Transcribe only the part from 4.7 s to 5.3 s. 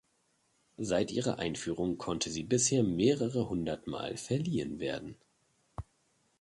werden.